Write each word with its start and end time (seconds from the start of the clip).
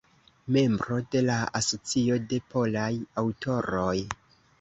Membro 0.53 0.95
de 1.15 1.19
la 1.25 1.35
Asocio 1.59 2.17
de 2.31 2.39
Polaj 2.55 2.87
Aŭtoroj. 3.23 3.95